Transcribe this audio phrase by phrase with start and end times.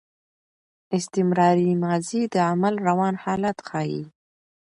[0.97, 4.01] استمراري ماضي د عمل روان حالت ښيي.